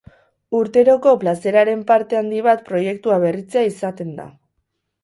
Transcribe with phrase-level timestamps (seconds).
[0.59, 4.29] Urteroko plazeraren parte handi bat proiektua berritzea izaten da.